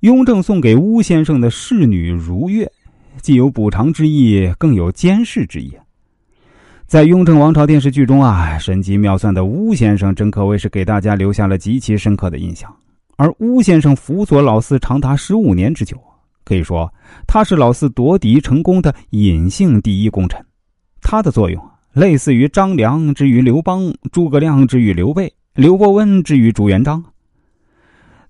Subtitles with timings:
[0.00, 2.70] 雍正送给巫先生的侍女如月，
[3.20, 5.72] 既有补偿之意，更有监视之意。
[6.86, 12.72] 在雍正王朝电视剧中啊，神机妙算的巫先生真可谓是给大家留下了极其深刻的印象。
[13.16, 16.00] 而巫先生辅佐老四长达十五年之久，
[16.44, 16.88] 可以说
[17.26, 20.40] 他是老四夺嫡成功的隐性第一功臣。
[21.02, 21.60] 他的作用
[21.92, 27.02] 类似于张良之于刘邦，诸葛亮之于刘备，刘伯温之于朱元璋。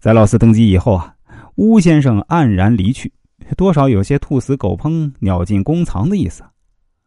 [0.00, 1.14] 在老四登基以后啊，
[1.58, 3.12] 巫先生黯然离去，
[3.56, 6.44] 多少有些兔死狗烹、鸟尽弓藏的意思。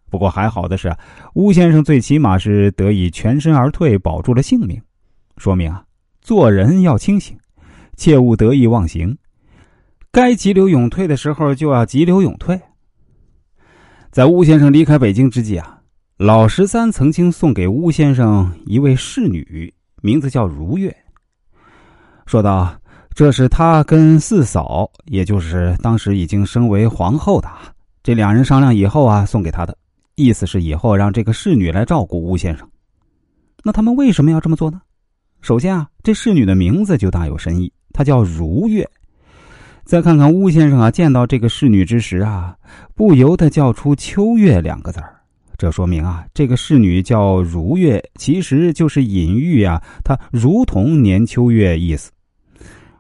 [0.10, 0.94] 不过还好的是，
[1.36, 4.82] 巫先生最起码是得以全身而退，保住了性命，
[5.38, 5.82] 说明啊，
[6.20, 7.38] 做人要清醒，
[7.96, 9.18] 切勿得意忘形，
[10.12, 12.60] 该急流勇退的时候就要急流勇退。
[14.12, 15.80] 在巫先生离开北京之际啊，
[16.18, 20.94] 老十三曾经送给巫先生一位侍女，名字叫如月，
[22.26, 22.78] 说道
[23.14, 27.50] ：“这是他跟四嫂，也就是当时已经升为皇后的
[28.02, 29.78] 这两人商量以后啊，送给他的。”
[30.16, 32.70] 意思是以后让这个侍女来照顾邬先生，
[33.64, 34.80] 那他们为什么要这么做呢？
[35.40, 38.88] 首先啊，这侍女的名字就大有深意，她叫如月。
[39.84, 42.56] 再看看邬先生啊，见到这个侍女之时啊，
[42.94, 45.16] 不由得叫出“秋月”两个字儿，
[45.58, 52.12] 这说明啊，这个侍女叫如月，其实就是隐喻啊，她如同年秋月意思。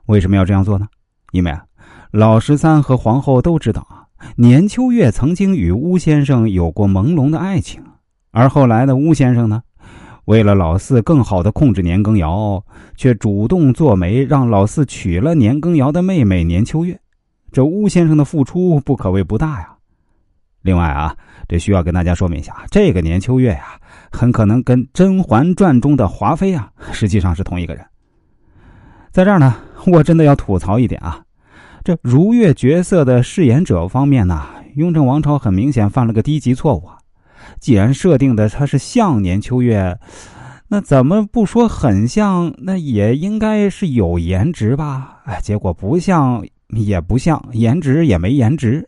[0.05, 0.87] 为什么要这样做呢？
[1.31, 1.63] 因为啊，
[2.11, 4.05] 老十三和皇后都知道啊。
[4.35, 7.83] 年秋月曾经与巫先生有过朦胧的爱情，
[8.31, 9.63] 而后来的巫先生呢，
[10.25, 12.63] 为了老四更好的控制年羹尧，
[12.95, 16.99] 却主动做媒让老四娶了年羹尧的妹妹年秋月。
[17.51, 19.75] 这巫先生的付出不可谓不大呀。
[20.61, 21.15] 另外啊，
[21.47, 23.79] 这需要跟大家说明一下，这个年秋月呀，
[24.11, 27.83] 很可能跟《甄嬛传》中的华妃啊，实际上是同一个人。
[29.11, 29.55] 在这儿呢，
[29.87, 31.21] 我真的要吐槽一点啊。
[31.83, 36.97] 这如月角色的饰演者方面呢，雍正王朝很明显犯了个低级错误啊！
[37.59, 39.97] 既然设定的他是像年秋月，
[40.67, 42.53] 那怎么不说很像？
[42.59, 45.21] 那也应该是有颜值吧？
[45.25, 48.87] 哎，结果不像，也不像，颜值也没颜值。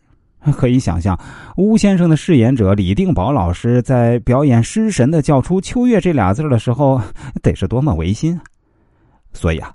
[0.52, 1.18] 可以想象，
[1.56, 7.00] 巫先生的饰演者李定宝老师在表演失神的叫出“秋月”这俩字的时候，
[7.42, 8.44] 得是多么违心啊！
[9.32, 9.74] 所以啊。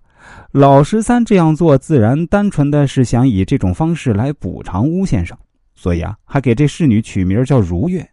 [0.51, 5.37] 老十三这样做，自然单纯的是想以这种方式来补偿巫先生，
[5.75, 8.07] 所以啊，还给这侍女取名叫如月。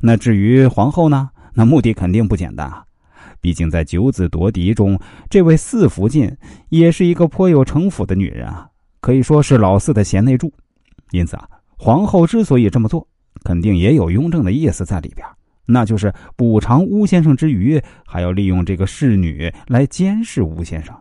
[0.00, 1.30] 那至于皇后呢？
[1.54, 2.84] 那目的肯定不简单啊！
[3.40, 4.98] 毕竟在九子夺嫡中，
[5.30, 6.36] 这位四福晋
[6.68, 8.68] 也是一个颇有城府的女人啊，
[9.00, 10.52] 可以说是老四的贤内助。
[11.12, 13.06] 因此啊，皇后之所以这么做，
[13.44, 15.24] 肯定也有雍正的意思在里边，
[15.64, 20.92] 那就是补偿巫先生之余，还要利用这个侍女来监视巫先生。